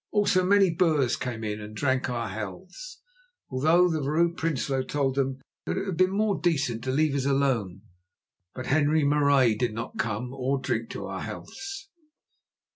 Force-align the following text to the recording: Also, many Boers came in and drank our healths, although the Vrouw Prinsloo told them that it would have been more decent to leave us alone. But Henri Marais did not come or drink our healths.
Also, 0.09 0.43
many 0.43 0.71
Boers 0.73 1.15
came 1.15 1.43
in 1.43 1.61
and 1.61 1.75
drank 1.75 2.09
our 2.09 2.29
healths, 2.29 3.03
although 3.51 3.87
the 3.87 4.01
Vrouw 4.01 4.33
Prinsloo 4.35 4.81
told 4.83 5.13
them 5.13 5.39
that 5.67 5.73
it 5.77 5.81
would 5.81 5.87
have 5.89 5.97
been 5.97 6.09
more 6.17 6.41
decent 6.41 6.83
to 6.85 6.89
leave 6.89 7.13
us 7.13 7.25
alone. 7.25 7.83
But 8.55 8.65
Henri 8.65 9.03
Marais 9.03 9.53
did 9.53 9.75
not 9.75 9.99
come 9.99 10.33
or 10.33 10.59
drink 10.59 10.95
our 10.95 11.21
healths. 11.21 11.87